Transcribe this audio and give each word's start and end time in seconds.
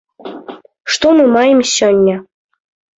Што 0.95 1.07
мы 1.21 1.29
маем 1.37 1.59
сёння? 1.77 2.15